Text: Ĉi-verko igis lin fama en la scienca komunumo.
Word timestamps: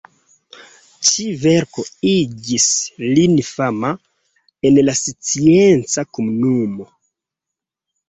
Ĉi-verko 1.09 1.85
igis 2.13 2.65
lin 3.05 3.37
fama 3.51 3.93
en 4.71 4.83
la 4.89 4.99
scienca 5.05 6.11
komunumo. 6.17 6.93